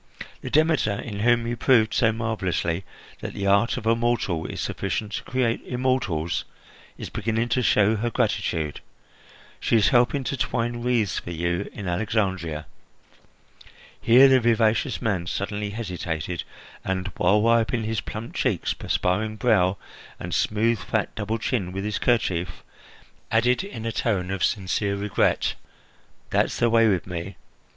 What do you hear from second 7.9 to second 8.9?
her gratitude.